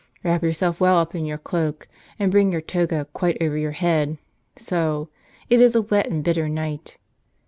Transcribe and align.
Wrap 0.23 0.41
yourself 0.41 0.79
well 0.79 0.97
up 0.97 1.13
in 1.13 1.25
your 1.27 1.37
cloak, 1.37 1.87
and 2.17 2.31
bring 2.31 2.51
your 2.51 2.59
toga 2.59 3.05
quite 3.13 3.37
over 3.39 3.55
your 3.55 3.73
head; 3.73 4.17
so! 4.57 5.09
It 5.47 5.61
is 5.61 5.75
a 5.75 5.81
wet 5.83 6.09
and 6.09 6.23
bitter 6.23 6.49
night. 6.49 6.97